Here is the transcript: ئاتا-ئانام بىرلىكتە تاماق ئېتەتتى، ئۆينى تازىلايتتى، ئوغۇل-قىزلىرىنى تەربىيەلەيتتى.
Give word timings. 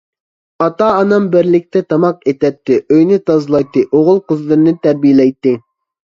ئاتا-ئانام 0.67 1.25
بىرلىكتە 1.33 1.81
تاماق 1.91 2.23
ئېتەتتى، 2.31 2.77
ئۆينى 2.95 3.19
تازىلايتتى، 3.27 3.83
ئوغۇل-قىزلىرىنى 3.99 4.73
تەربىيەلەيتتى. 4.87 5.53